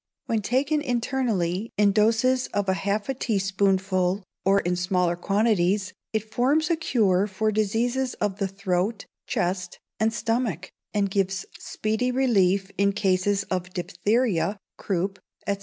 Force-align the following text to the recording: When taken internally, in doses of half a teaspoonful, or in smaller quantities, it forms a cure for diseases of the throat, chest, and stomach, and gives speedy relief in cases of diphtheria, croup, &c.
When 0.25 0.41
taken 0.41 0.81
internally, 0.81 1.73
in 1.77 1.91
doses 1.91 2.47
of 2.55 2.67
half 2.67 3.07
a 3.07 3.13
teaspoonful, 3.13 4.23
or 4.43 4.59
in 4.61 4.75
smaller 4.75 5.15
quantities, 5.15 5.93
it 6.11 6.33
forms 6.33 6.71
a 6.71 6.75
cure 6.75 7.27
for 7.27 7.51
diseases 7.51 8.15
of 8.15 8.39
the 8.39 8.47
throat, 8.47 9.05
chest, 9.27 9.77
and 9.99 10.11
stomach, 10.11 10.71
and 10.91 11.11
gives 11.11 11.45
speedy 11.59 12.09
relief 12.09 12.71
in 12.79 12.93
cases 12.93 13.43
of 13.51 13.75
diphtheria, 13.75 14.57
croup, 14.75 15.19
&c. 15.47 15.57